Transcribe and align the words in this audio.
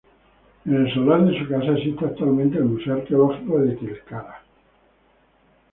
En 0.65 0.75
el 0.75 0.91
solar 0.95 1.25
de 1.27 1.37
su 1.37 1.47
casa 1.47 1.77
existe 1.77 2.05
actualmente 2.05 2.57
el 2.57 2.63
Museo 2.65 2.95
Arqueológico 2.95 3.59
de 3.59 3.75
Tilcara. 3.75 4.41